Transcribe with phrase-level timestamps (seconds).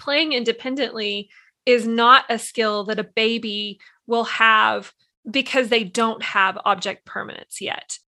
[0.00, 1.30] playing independently
[1.66, 4.92] is not a skill that a baby will have
[5.30, 7.98] because they don't have object permanence yet.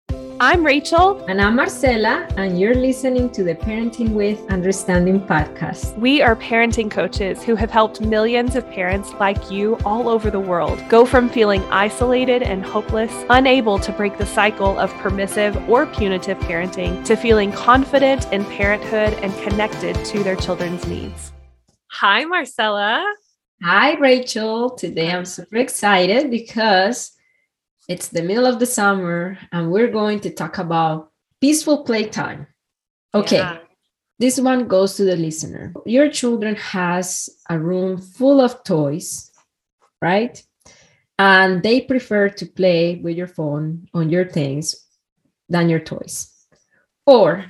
[0.41, 1.25] I'm Rachel.
[1.27, 5.97] And I'm Marcela, and you're listening to the Parenting with Understanding podcast.
[5.99, 10.40] We are parenting coaches who have helped millions of parents like you all over the
[10.40, 15.87] world go from feeling isolated and hopeless, unable to break the cycle of permissive or
[15.87, 21.33] punitive parenting, to feeling confident in parenthood and connected to their children's needs.
[21.95, 23.05] Hi, Marcela.
[23.62, 24.71] Hi, Rachel.
[24.71, 27.12] Today I'm super excited because
[27.87, 32.47] it's the middle of the summer, and we're going to talk about peaceful playtime.
[33.15, 33.37] Okay.
[33.37, 33.59] Yeah.
[34.19, 35.75] This one goes to the listener.
[35.85, 39.30] Your children has a room full of toys,
[40.01, 40.43] right?
[41.19, 44.88] And they prefer to play with your phone on your things
[45.51, 46.33] than your toys.
[47.07, 47.45] Or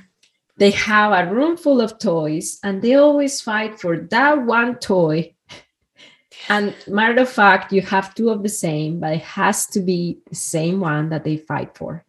[0.63, 5.35] they have a room full of toys and they always fight for that one toy
[6.47, 10.19] and matter of fact, you have two of the same, but it has to be
[10.29, 12.05] the same one that they fight for.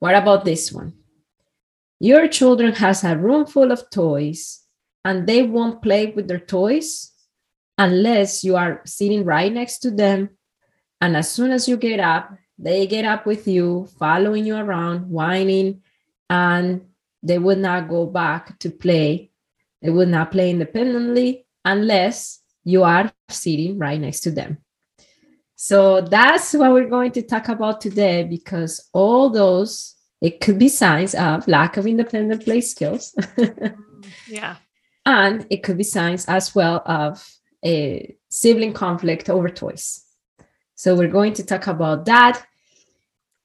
[0.00, 0.94] What about this one?
[2.00, 4.64] Your children has a room full of toys
[5.04, 7.12] and they won't play with their toys
[7.78, 10.30] unless you are sitting right next to them.
[11.00, 15.08] And as soon as you get up, they get up with you, following you around,
[15.08, 15.82] whining,
[16.28, 16.80] and
[17.24, 19.30] they would not go back to play.
[19.82, 24.58] They would not play independently unless you are sitting right next to them.
[25.56, 30.68] So that's what we're going to talk about today because all those, it could be
[30.68, 33.14] signs of lack of independent play skills.
[34.28, 34.56] yeah.
[35.06, 37.26] And it could be signs as well of
[37.64, 40.04] a sibling conflict over toys.
[40.74, 42.44] So we're going to talk about that.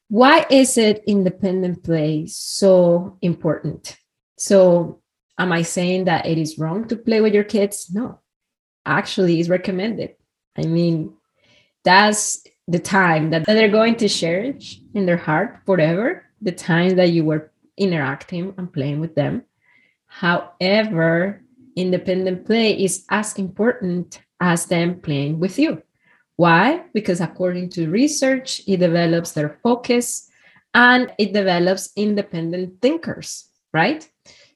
[0.10, 3.98] Why is it independent play so important?
[4.38, 5.02] So
[5.38, 7.90] am I saying that it is wrong to play with your kids?
[7.92, 8.20] No
[8.90, 10.16] actually it's recommended.
[10.58, 11.14] I mean,
[11.84, 17.12] that's the time that they're going to cherish in their heart forever, the time that
[17.12, 19.44] you were interacting and playing with them.
[20.08, 21.42] However,
[21.76, 25.82] independent play is as important as them playing with you.
[26.40, 26.86] Why?
[26.94, 30.32] Because according to research, it develops their focus
[30.74, 34.08] and it develops independent thinkers, right?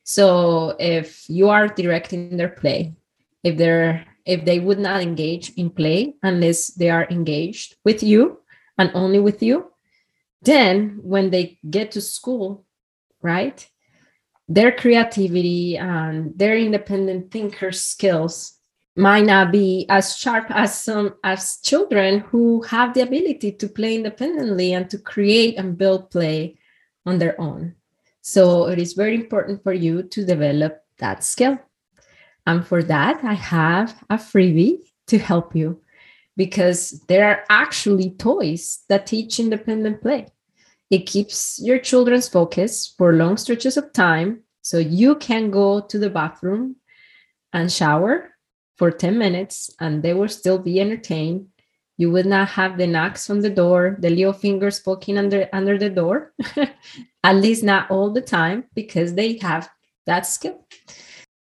[0.05, 2.95] So if you are directing their play,
[3.43, 8.39] if they're if they would not engage in play unless they are engaged with you
[8.77, 9.69] and only with you,
[10.41, 12.63] then when they get to school,
[13.21, 13.59] right,
[14.47, 18.53] their creativity and their independent thinker skills
[18.95, 23.95] might not be as sharp as some as children who have the ability to play
[23.95, 26.57] independently and to create and build play
[27.05, 27.75] on their own.
[28.21, 31.59] So it is very important for you to develop that skill.
[32.45, 35.81] And for that, I have a freebie to help you
[36.37, 40.27] because there are actually toys that teach independent play.
[40.89, 44.41] It keeps your children's focus for long stretches of time.
[44.61, 46.75] So you can go to the bathroom
[47.51, 48.32] and shower
[48.77, 51.47] for 10 minutes and they will still be entertained.
[51.97, 55.77] You would not have the knocks on the door, the little fingers poking under, under
[55.77, 56.33] the door,
[57.23, 59.69] at least not all the time, because they have
[60.05, 60.65] that skill.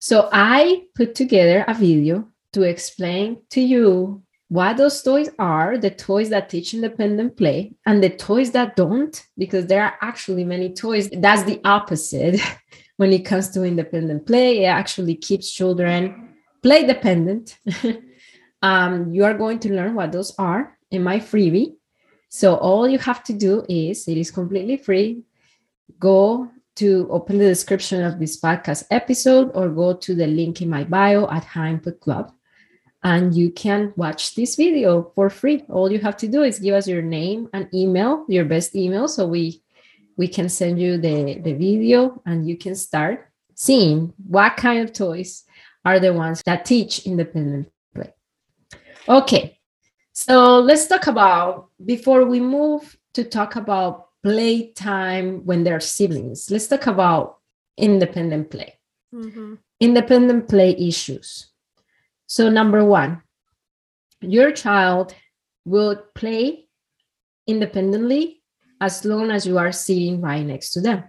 [0.00, 5.90] So I put together a video to explain to you what those toys are the
[5.90, 10.74] toys that teach independent play and the toys that don't, because there are actually many
[10.74, 11.08] toys.
[11.10, 12.38] That's the opposite
[12.96, 14.64] when it comes to independent play.
[14.64, 16.31] It actually keeps children
[16.62, 17.58] play dependent.
[18.62, 21.76] um, you are going to learn what those are in my freebie.
[22.28, 25.22] So all you have to do is, it is completely free.
[25.98, 30.70] Go to open the description of this podcast episode or go to the link in
[30.70, 32.32] my bio at High Impact Club
[33.02, 35.64] and you can watch this video for free.
[35.68, 39.08] All you have to do is give us your name and email, your best email,
[39.08, 39.62] so we
[40.16, 44.92] we can send you the, the video and you can start seeing what kind of
[44.92, 45.44] toys
[45.84, 48.12] are the ones that teach independent play.
[49.08, 49.58] Okay,
[50.12, 56.50] so let's talk about before we move to talk about playtime when they're siblings.
[56.50, 57.38] Let's talk about
[57.76, 58.78] independent play.
[59.14, 59.54] Mm-hmm.
[59.80, 61.48] Independent play issues.
[62.26, 63.22] So, number one,
[64.20, 65.14] your child
[65.64, 66.68] will play
[67.46, 68.42] independently
[68.80, 71.04] as long as you are sitting right next to them.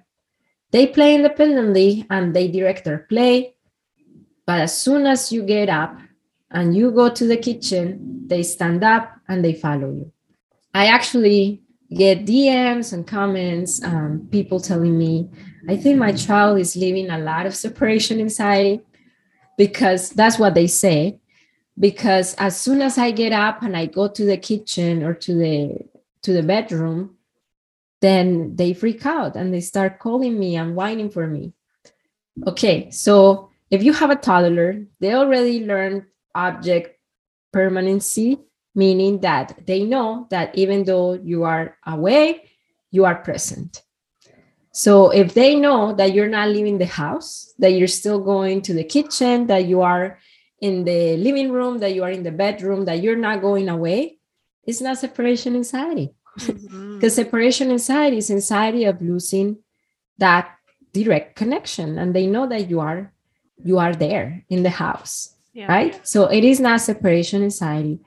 [0.72, 3.53] They play independently and they direct their play,
[4.45, 5.98] but as soon as you get up
[6.51, 10.12] and you go to the kitchen, they stand up and they follow you.
[10.74, 11.62] I actually
[11.94, 15.30] get DMs and comments, um, people telling me,
[15.69, 18.81] I think my child is living a lot of separation anxiety.
[19.57, 21.19] because that's what they say
[21.80, 25.34] because as soon as i get up and i go to the kitchen or to
[25.34, 25.78] the
[26.22, 27.16] to the bedroom
[28.01, 31.54] then they freak out and they start calling me and whining for me
[32.48, 36.04] okay so if you have a toddler they already learned
[36.36, 37.00] object
[37.51, 38.39] permanency
[38.75, 42.50] meaning that they know that even though you are away
[42.92, 43.83] you are present
[44.71, 48.74] so if they know that you're not leaving the house that you're still going to
[48.74, 50.18] the kitchen that you are
[50.63, 54.18] in the living room, that you are in the bedroom, that you're not going away,
[54.63, 56.16] it's not separation anxiety.
[56.36, 57.07] Because mm-hmm.
[57.09, 59.57] separation anxiety is anxiety of losing
[60.19, 60.56] that
[60.94, 61.98] direct connection.
[62.00, 63.12] And they know that you are
[63.64, 65.36] you are there in the house.
[65.54, 65.68] Yeah.
[65.68, 66.06] Right.
[66.08, 68.00] So it is not separation anxiety,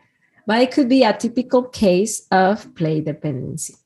[0.47, 3.77] but it could be a typical case of play dependency.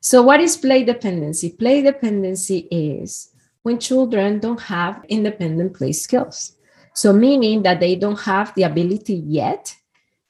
[0.00, 1.50] So, what is play dependency?
[1.50, 3.32] Play dependency is
[3.62, 6.56] when children don't have independent play skills.
[6.92, 9.76] So, meaning that they don't have the ability yet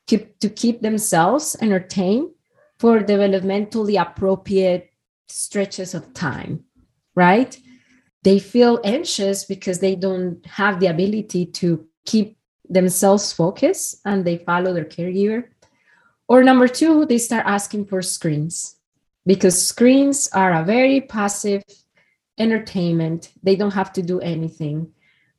[0.09, 2.29] to, to keep themselves entertained
[2.79, 4.91] for developmentally appropriate
[5.27, 6.65] stretches of time,
[7.15, 7.57] right?
[8.23, 12.37] They feel anxious because they don't have the ability to keep
[12.69, 15.45] themselves focused and they follow their caregiver.
[16.29, 18.77] Or number two, they start asking for screens
[19.27, 21.63] because screens are a very passive
[22.39, 23.33] entertainment.
[23.43, 24.93] They don't have to do anything.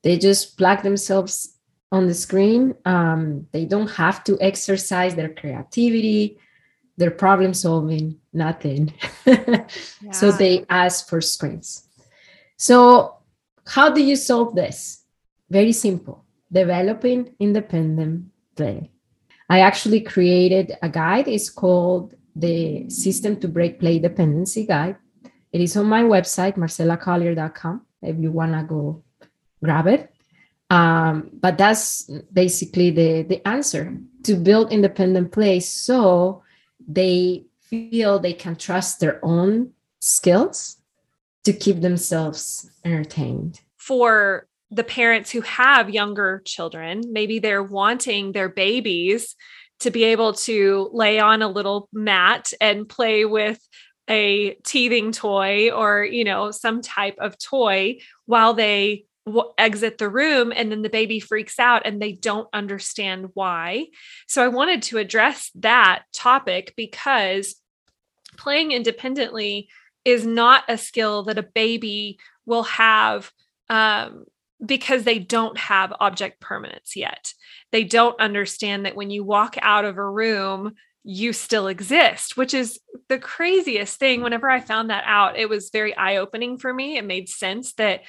[0.04, 1.56] They just plug themselves
[1.92, 2.76] on the screen.
[2.86, 6.38] Um, they don't have to exercise their creativity,
[6.98, 8.94] their problem solving, nothing.
[9.26, 9.66] yeah.
[10.12, 11.88] So they ask for screens.
[12.58, 13.18] So,
[13.66, 15.04] how do you solve this?
[15.50, 18.92] Very simple developing independent play.
[19.50, 21.28] I actually created a guide.
[21.28, 24.96] It's called the System to Break Play Dependency Guide.
[25.52, 29.04] It is on my website, marcelacollier.com, if you want to go
[29.64, 30.14] grab it.
[30.70, 36.44] Um, but that's basically the, the answer to build independent play so
[36.88, 40.78] they feel they can trust their own skills
[41.44, 43.62] to keep themselves entertained.
[43.78, 49.36] For the parents who have younger children, maybe they're wanting their babies
[49.82, 53.60] to be able to lay on a little mat and play with
[54.10, 59.06] a teething toy or you know some type of toy while they
[59.58, 63.88] exit the room and then the baby freaks out and they don't understand why.
[64.28, 67.56] So I wanted to address that topic because
[68.38, 69.70] playing independently
[70.06, 73.32] is not a skill that a baby will have
[73.70, 74.26] um,
[74.66, 77.34] because they don't have object permanence yet.
[77.72, 80.74] They don't understand that when you walk out of a room,
[81.04, 82.80] you still exist, which is
[83.10, 84.22] the craziest thing.
[84.22, 86.98] Whenever I found that out, it was very eye opening for me.
[86.98, 88.02] It made sense that,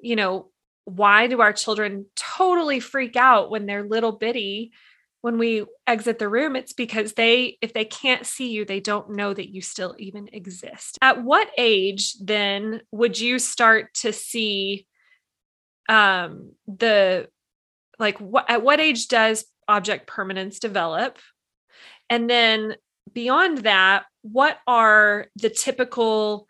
[0.00, 0.50] you know,
[0.84, 4.72] why do our children totally freak out when they're little bitty
[5.22, 9.10] when we exit the room it's because they if they can't see you they don't
[9.10, 10.98] know that you still even exist.
[11.02, 14.86] At what age then would you start to see
[15.88, 17.28] um the
[17.98, 21.18] like what at what age does object permanence develop?
[22.08, 22.76] And then
[23.12, 26.46] beyond that what are the typical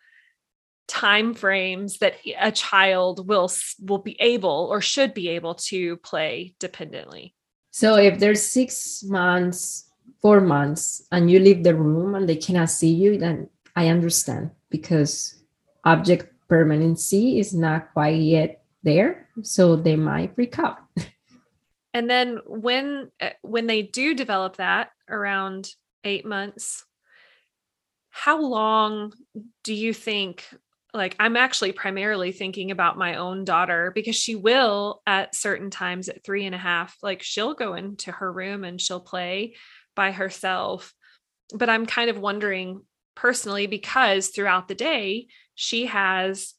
[0.89, 3.51] time frames that a child will
[3.81, 7.35] will be able or should be able to play dependently
[7.71, 9.91] so if there's six months
[10.21, 14.51] four months and you leave the room and they cannot see you then i understand
[14.71, 15.43] because
[15.85, 20.79] object permanency is not quite yet there so they might freak out
[21.95, 25.71] and then when eh, when they do develop that around
[26.05, 26.85] eight months
[28.11, 29.13] how long
[29.63, 30.45] do you think
[30.93, 36.09] like I'm actually primarily thinking about my own daughter because she will at certain times
[36.09, 39.55] at three and a half, like she'll go into her room and she'll play
[39.95, 40.93] by herself.
[41.55, 42.83] But I'm kind of wondering
[43.15, 46.55] personally because throughout the day she has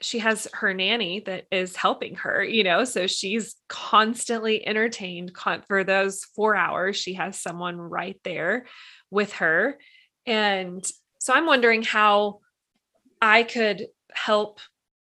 [0.00, 5.32] she has her nanny that is helping her you know so she's constantly entertained
[5.68, 8.66] for those 4 hours she has someone right there
[9.10, 9.78] with her
[10.26, 10.84] and
[11.20, 12.40] so i'm wondering how
[13.22, 14.58] I could help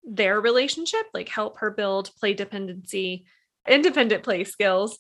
[0.03, 3.27] their relationship, like help her build play dependency,
[3.69, 4.99] independent play skills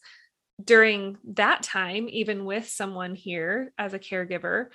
[0.62, 4.66] during that time, even with someone here as a caregiver.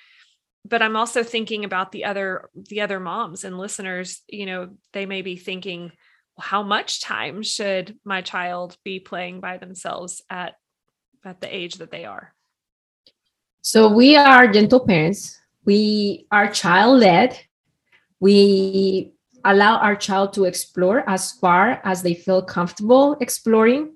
[0.65, 5.05] But I'm also thinking about the other the other moms and listeners, you know, they
[5.05, 5.91] may be thinking,
[6.35, 10.55] well, how much time should my child be playing by themselves at
[11.23, 12.33] at the age that they are?
[13.61, 15.39] So we are gentle parents.
[15.65, 17.39] We are child led
[18.23, 19.11] we
[19.43, 23.91] allow our child to explore as far as they feel comfortable exploring.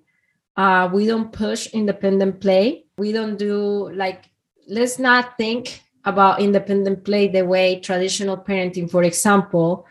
[0.57, 2.84] Uh, we don't push independent play.
[2.98, 4.29] We don't do like,
[4.67, 9.86] let's not think about independent play the way traditional parenting, for example,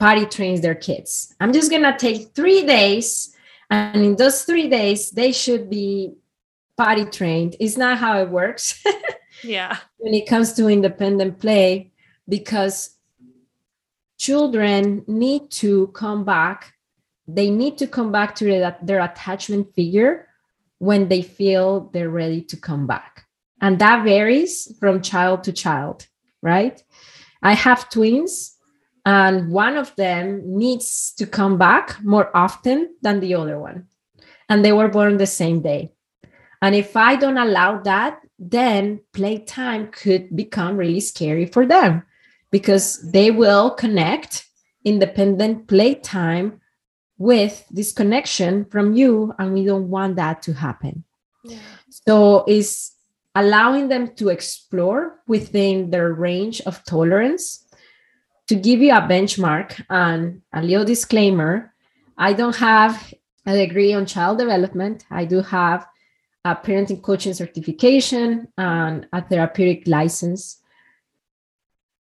[0.00, 1.32] potty trains their kids.
[1.38, 3.32] I'm just going to take three days,
[3.70, 6.14] and in those three days, they should be
[6.76, 7.54] potty trained.
[7.60, 8.82] It's not how it works.
[9.44, 9.76] yeah.
[9.98, 11.92] When it comes to independent play,
[12.28, 12.91] because
[14.26, 16.72] children need to come back.
[17.26, 18.44] They need to come back to
[18.82, 20.28] their, attachment figure
[20.78, 23.24] when they feel they're ready to come back.
[23.60, 26.06] And that varies from child to child
[26.42, 26.82] right?
[27.42, 28.56] I have twins
[29.06, 33.86] and one of them needs to come back more often than the other one.
[34.48, 35.92] And they were born the same day.
[36.60, 42.04] And if i don't allow that then playtime could become really scary for them
[42.52, 44.46] because they will connect
[44.84, 46.60] independent playtime
[47.18, 51.04] with disconnection from you and we don't want that to happen.
[51.44, 51.58] Yeah.
[51.88, 52.92] so is
[53.34, 57.66] allowing them to explore within their range of tolerance.
[58.46, 61.72] To give you a benchmark and a little disclaimer
[62.18, 63.12] i don't have
[63.46, 65.04] a degree on child development.
[65.10, 65.86] I do have
[66.44, 70.61] a parenting coaching certification and a therapeutic license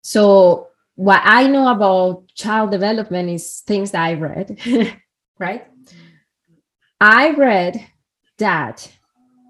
[0.02, 4.58] so what I know about child development is things that I read,
[5.38, 5.66] right?
[7.00, 7.86] I read
[8.38, 8.90] that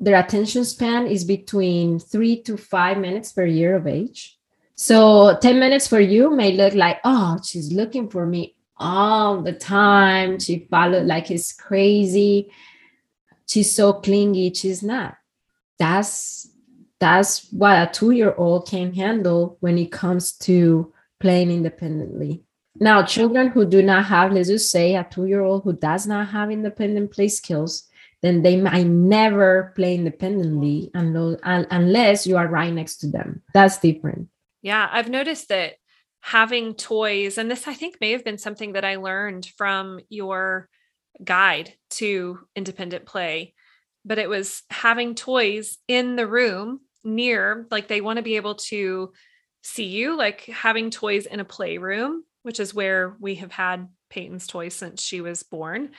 [0.01, 4.39] their attention span is between three to five minutes per year of age.
[4.75, 9.53] So 10 minutes for you may look like, oh, she's looking for me all the
[9.53, 10.39] time.
[10.39, 12.51] She followed like it's crazy.
[13.47, 14.55] She's so clingy.
[14.55, 15.17] She's not.
[15.79, 16.50] That's
[17.01, 22.45] that's what a two-year-old can handle when it comes to playing independently.
[22.79, 26.51] Now, children who do not have, let's just say, a two-year-old who does not have
[26.51, 27.89] independent play skills,
[28.23, 33.43] then they might never play independently unless you are right next to them.
[33.55, 34.29] That's different.
[34.63, 35.75] Yeah, I've noticed that
[36.21, 40.69] having toys, and this I think may have been something that I learned from your
[41.25, 43.55] guide to independent play,
[44.05, 48.55] but it was having toys in the room near like they want to be able
[48.55, 49.13] to
[49.63, 54.47] see you like having toys in a playroom which is where we have had Peyton's
[54.47, 55.91] toys since she was born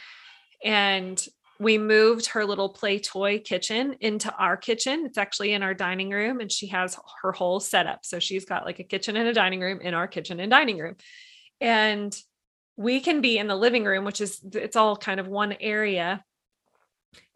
[0.64, 1.24] and
[1.62, 5.06] we moved her little play toy kitchen into our kitchen.
[5.06, 8.00] It's actually in our dining room, and she has her whole setup.
[8.04, 10.80] So she's got like a kitchen and a dining room in our kitchen and dining
[10.80, 10.96] room.
[11.60, 12.18] And
[12.78, 16.24] we can be in the living room, which is it's all kind of one area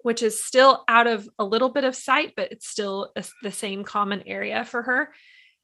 [0.06, 3.52] which is still out of a little bit of sight, but it's still a, the
[3.52, 5.14] same common area for her.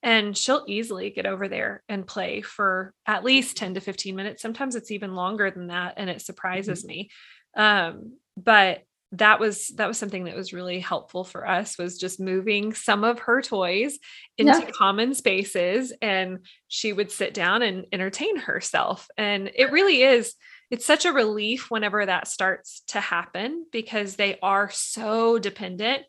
[0.03, 4.41] And she'll easily get over there and play for at least 10 to 15 minutes.
[4.41, 5.93] Sometimes it's even longer than that.
[5.97, 6.87] And it surprises mm-hmm.
[6.87, 7.09] me.
[7.55, 8.81] Um, but
[9.13, 13.03] that was that was something that was really helpful for us was just moving some
[13.03, 13.99] of her toys
[14.37, 14.69] into yeah.
[14.73, 16.39] common spaces and
[16.69, 20.33] she would sit down and entertain herself and it really is
[20.71, 26.03] it's such a relief whenever that starts to happen because they are so dependent.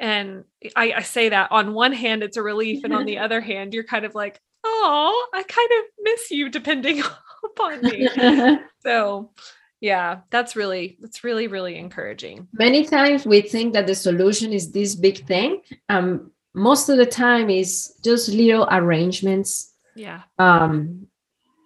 [0.00, 2.82] And I, I say that on one hand, it's a relief.
[2.84, 6.48] And on the other hand, you're kind of like, oh, I kind of miss you
[6.48, 7.02] depending
[7.44, 8.08] upon me.
[8.82, 9.30] so
[9.80, 14.72] yeah that's really that's really really encouraging many times we think that the solution is
[14.72, 21.06] this big thing um most of the time is just little arrangements yeah um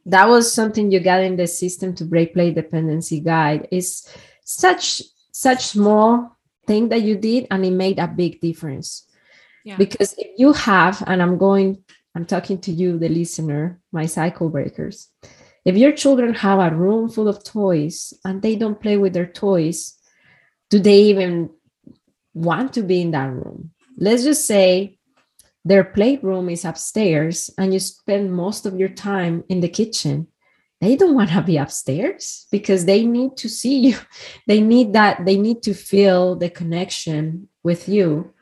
[0.06, 3.68] that was something you got in the system to break play dependency guide.
[3.70, 4.08] Is
[4.44, 9.06] such such small thing that you did and it made a big difference.
[9.64, 9.78] Yeah.
[9.78, 11.82] because if you have and i'm going
[12.14, 15.08] i'm talking to you the listener my cycle breakers
[15.64, 19.24] if your children have a room full of toys and they don't play with their
[19.26, 19.96] toys
[20.74, 21.50] do they even
[22.34, 23.70] want to be in that room?
[23.96, 24.93] Let's just say
[25.64, 30.26] their playroom is upstairs and you spend most of your time in the kitchen
[30.84, 33.96] they don't want to be upstairs because they need to see you.
[34.46, 38.34] They need that they need to feel the connection with you.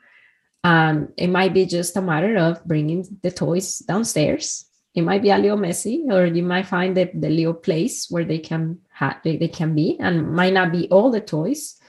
[0.65, 4.65] Um, it might be just a matter of bringing the toys downstairs.
[4.93, 8.25] It might be a little messy or you might find the, the little place where
[8.25, 11.79] they can have they, they can be and might not be all the toys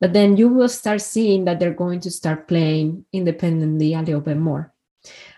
[0.00, 4.20] but then you will start seeing that they're going to start playing independently a little
[4.20, 4.72] bit more.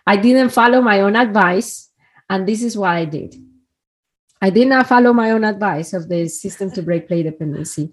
[0.06, 1.90] I didn't follow my own advice,
[2.28, 3.36] and this is what I did.
[4.40, 7.92] I did not follow my own advice of the system to break play dependency.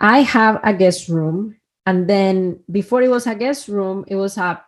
[0.00, 4.36] I have a guest room, and then before it was a guest room, it was
[4.36, 4.62] a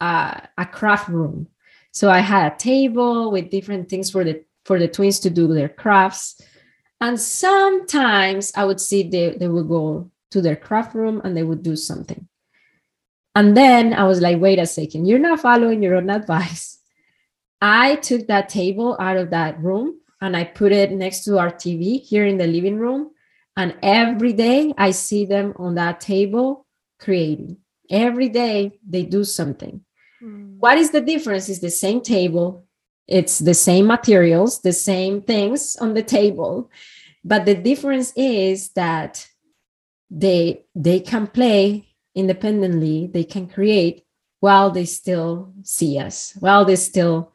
[0.00, 1.46] a, a craft room.
[1.92, 5.46] So I had a table with different things for the for the twins to do
[5.46, 6.40] their crafts.
[7.02, 11.42] And sometimes I would see they, they would go to their craft room and they
[11.42, 12.28] would do something.
[13.34, 16.78] And then I was like, wait a second, you're not following your own advice.
[17.60, 21.50] I took that table out of that room and I put it next to our
[21.50, 23.10] TV here in the living room.
[23.56, 26.66] And every day I see them on that table
[27.00, 27.56] creating.
[27.90, 29.84] Every day they do something.
[30.22, 30.58] Mm.
[30.58, 31.48] What is the difference?
[31.48, 32.64] It's the same table,
[33.08, 36.70] it's the same materials, the same things on the table.
[37.24, 39.28] But the difference is that
[40.10, 44.04] they they can play independently, they can create
[44.40, 47.32] while they still see us, while they still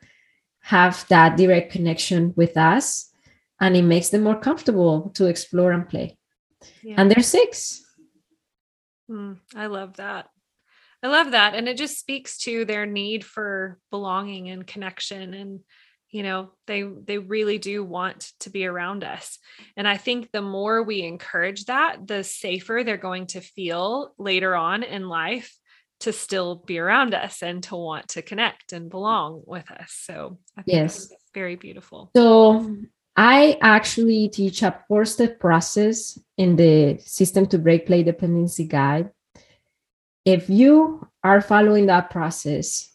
[0.61, 3.11] have that direct connection with us.
[3.59, 6.17] And it makes them more comfortable to explore and play.
[6.83, 6.95] Yeah.
[6.97, 7.83] And they're six.
[9.09, 10.27] Mm, I love that.
[11.01, 11.55] I love that.
[11.55, 15.33] And it just speaks to their need for belonging and connection.
[15.33, 15.61] And,
[16.09, 19.39] you know, they they really do want to be around us.
[19.75, 24.55] And I think the more we encourage that, the safer they're going to feel later
[24.55, 25.53] on in life
[26.01, 29.91] to still be around us and to want to connect and belong with us.
[30.03, 32.11] So I think yes, very beautiful.
[32.15, 32.75] So
[33.15, 39.11] I actually teach a four step process in the System to Break Play Dependency Guide
[40.27, 42.91] if you are following that process,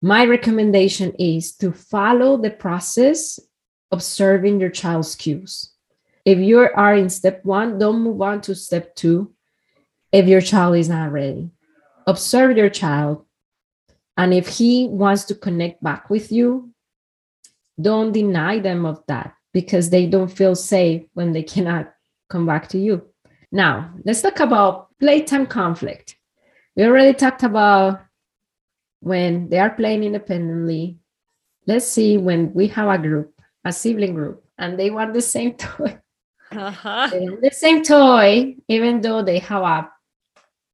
[0.00, 3.40] my recommendation is to follow the process
[3.90, 5.72] observing your child's cues.
[6.24, 9.32] If you are in step one, don't move on to step two
[10.12, 11.50] if your child is not ready.
[12.06, 13.24] Observe your child.
[14.16, 16.70] And if he wants to connect back with you,
[17.80, 21.92] don't deny them of that because they don't feel safe when they cannot
[22.28, 23.08] come back to you.
[23.50, 26.18] Now, let's talk about playtime conflict
[26.78, 28.02] we already talked about
[29.00, 30.98] when they are playing independently.
[31.66, 35.52] Let's see when we have a group, a sibling group, and they want the same
[35.58, 35.98] toy.
[36.50, 37.08] Uh-huh.
[37.42, 39.90] the same toy, even though they have a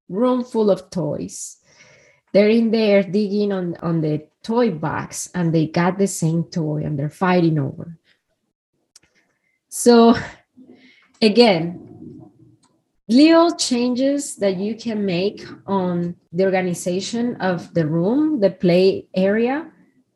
[0.08, 1.56] room full of toys.
[2.32, 6.82] They're in there digging on, on the toy box and they got the same toy
[6.84, 7.98] and they're fighting over.
[9.68, 10.16] So
[11.22, 11.93] again,
[13.08, 19.70] little changes that you can make on the organization of the room, the play area,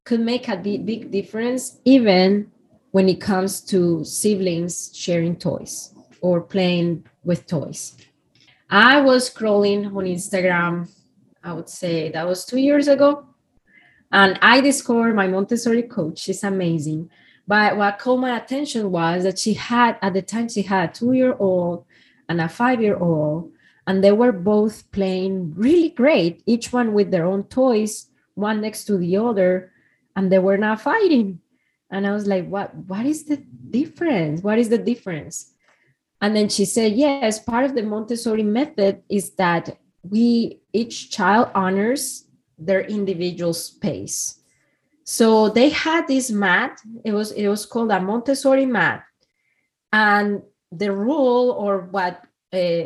[0.05, 2.51] could make a big difference, even
[2.93, 7.95] when it comes to siblings sharing toys or playing with toys.
[8.71, 10.91] I was scrolling on Instagram,
[11.43, 13.27] I would say that was two years ago,
[14.11, 16.21] and I discovered my Montessori coach.
[16.21, 17.11] She's amazing.
[17.47, 20.93] But what caught my attention was that she had, at the time, she had a
[20.93, 21.85] two year old
[22.29, 23.53] and a five year old.
[23.87, 28.85] And they were both playing really great, each one with their own toys, one next
[28.85, 29.73] to the other,
[30.15, 31.41] and they were not fighting.
[31.91, 33.39] And I was like, what, what is the
[33.71, 34.43] difference?
[34.43, 35.53] What is the difference?
[36.21, 41.51] And then she said, yes, part of the Montessori method is that we, each child
[41.55, 42.27] honors
[42.59, 44.39] their individual space.
[45.05, 46.81] So they had this mat.
[47.03, 49.05] It was it was called a Montessori mat,
[49.91, 52.85] and the rule or what uh,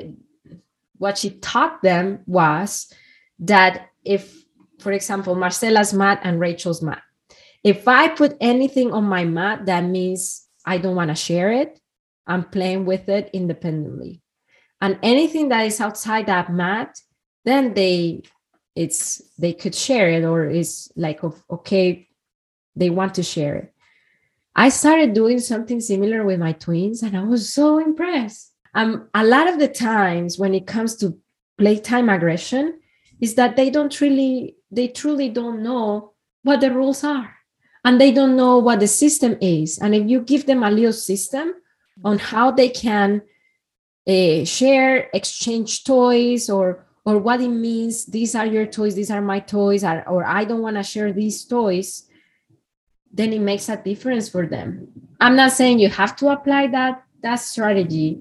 [0.99, 2.93] what she taught them was
[3.39, 4.45] that if
[4.79, 7.03] for example marcela's mat and rachel's mat
[7.65, 11.79] if i put anything on my mat that means i don't want to share it.
[12.25, 14.23] I'm playing with it independently.
[14.81, 16.97] And anything that is outside that mat
[17.45, 18.23] then they
[18.75, 22.09] it's they could share it or is like okay
[22.75, 23.75] they want to share it
[24.55, 28.53] I started doing something similar with my twins, and I was so impressed.
[28.75, 31.19] Um, a lot of the times when it comes to
[31.59, 32.81] playtime aggression,
[33.21, 36.13] is that they don't really, they truly don't know
[36.43, 37.37] what the rules are,
[37.85, 39.79] and they don't know what the system is.
[39.79, 41.55] And if you give them a little system
[42.05, 43.23] on how they can
[44.09, 49.21] uh, share, exchange toys, or or what it means, these are your toys, these are
[49.21, 52.09] my toys, or, or I don't want to share these toys
[53.13, 54.89] then it makes a difference for them.
[55.21, 58.19] I'm not saying you have to apply that that strategy,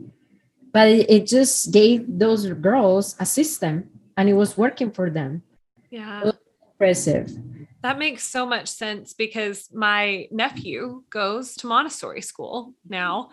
[0.72, 5.42] but it, it just gave those girls a system and it was working for them.
[5.90, 6.32] Yeah.
[6.74, 7.36] impressive.
[7.82, 13.30] That makes so much sense because my nephew goes to Montessori school now.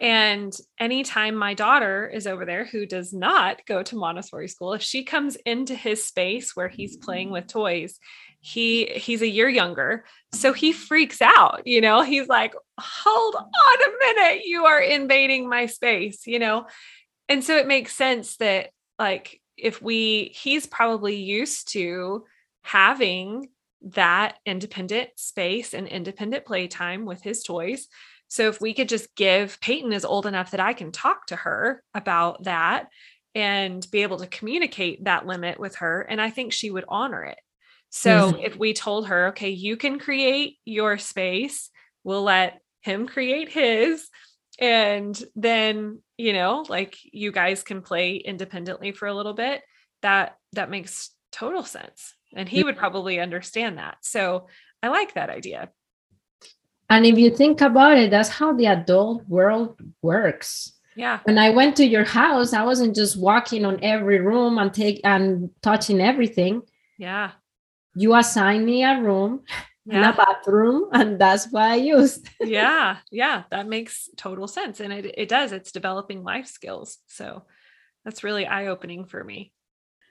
[0.00, 4.82] And anytime my daughter is over there who does not go to Montessori school, if
[4.82, 7.98] she comes into his space where he's playing with toys,
[8.40, 13.44] he he's a year younger so he freaks out you know he's like hold on
[13.82, 16.66] a minute you are invading my space you know
[17.28, 22.24] and so it makes sense that like if we he's probably used to
[22.62, 23.48] having
[23.82, 27.88] that independent space and independent playtime with his toys.
[28.28, 31.36] So if we could just give Peyton is old enough that I can talk to
[31.36, 32.88] her about that
[33.34, 36.02] and be able to communicate that limit with her.
[36.02, 37.38] And I think she would honor it.
[37.90, 38.40] So mm-hmm.
[38.40, 41.70] if we told her, okay, you can create your space,
[42.04, 44.08] we'll let him create his.
[44.60, 49.62] And then, you know, like you guys can play independently for a little bit.
[50.02, 52.14] That that makes total sense.
[52.34, 53.98] And he would probably understand that.
[54.02, 54.48] So
[54.82, 55.70] I like that idea.
[56.90, 60.72] And if you think about it, that's how the adult world works.
[60.96, 61.20] Yeah.
[61.24, 65.00] When I went to your house, I wasn't just walking on every room and take
[65.04, 66.62] and touching everything.
[66.98, 67.32] Yeah.
[67.94, 69.42] You assign me a room
[69.84, 69.96] yeah.
[69.96, 72.28] and a bathroom, and that's what I used.
[72.40, 72.98] yeah.
[73.10, 73.44] Yeah.
[73.50, 74.80] That makes total sense.
[74.80, 75.52] And it, it does.
[75.52, 76.98] It's developing life skills.
[77.06, 77.44] So
[78.04, 79.52] that's really eye-opening for me.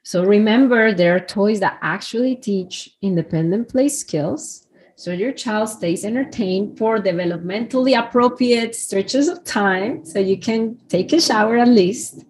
[0.04, 4.68] So remember, there are toys that actually teach independent play skills
[5.00, 11.14] so your child stays entertained for developmentally appropriate stretches of time so you can take
[11.14, 12.26] a shower at least.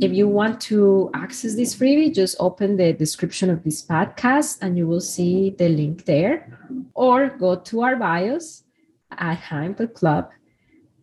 [0.00, 4.76] If you want to access this freebie, just open the description of this podcast and
[4.76, 6.58] you will see the link there.
[6.94, 8.64] Or go to our bios
[9.10, 10.30] at High Impact Club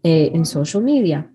[0.05, 1.27] uh, in social media.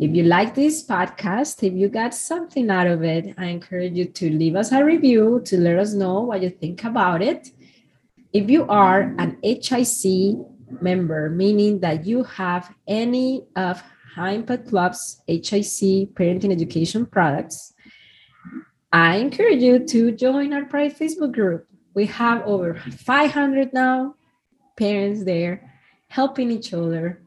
[0.00, 4.04] If you like this podcast, if you got something out of it, I encourage you
[4.04, 7.50] to leave us a review to let us know what you think about it.
[8.32, 10.36] If you are an HIC
[10.80, 13.82] member, meaning that you have any of
[14.14, 17.72] High Impact Club's HIC parenting education products,
[18.92, 21.66] I encourage you to join our private Facebook group.
[21.94, 24.14] We have over 500 now
[24.76, 25.72] parents there
[26.08, 27.22] helping each other,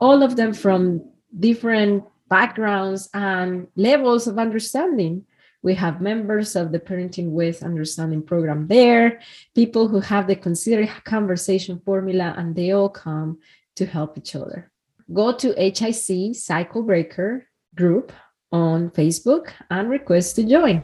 [0.00, 1.02] all of them from
[1.38, 5.24] different backgrounds and levels of understanding.
[5.62, 9.20] We have members of the Parenting with Understanding program there,
[9.54, 13.40] people who have the Consider Conversation formula, and they all come
[13.76, 14.70] to help each other.
[15.12, 18.12] Go to HIC Cycle Breaker group
[18.52, 20.82] on Facebook and request to join.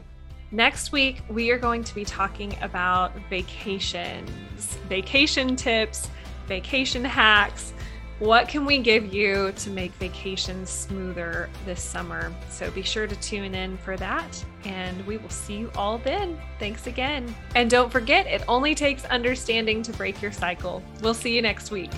[0.51, 6.09] Next week, we are going to be talking about vacations, vacation tips,
[6.47, 7.73] vacation hacks
[8.19, 12.33] what can we give you to make vacations smoother this summer?
[12.49, 16.39] So be sure to tune in for that, and we will see you all then.
[16.57, 17.35] Thanks again.
[17.53, 20.81] And don't forget, it only takes understanding to break your cycle.
[21.03, 21.91] We'll see you next week.